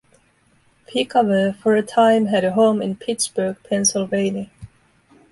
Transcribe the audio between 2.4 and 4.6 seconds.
a home in Pittsburgh, Pennsylvania.